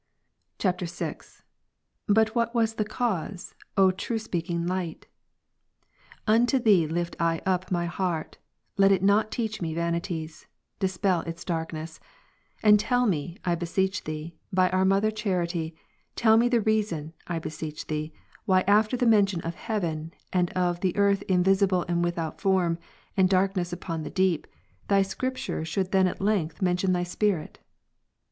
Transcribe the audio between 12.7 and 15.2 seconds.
tell me, I beseech Thee, by our mother